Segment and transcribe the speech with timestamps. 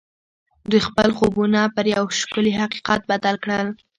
[0.69, 3.67] دوی خپل خوبونه پر یو ښکلي حقیقت بدل کړل